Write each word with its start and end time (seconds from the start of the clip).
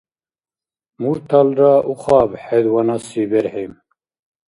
Мурталра 1.01 1.73
ухаб 1.91 2.29
хӀед 2.43 2.65
ванаси 2.73 3.21
берхӀи! 3.31 3.65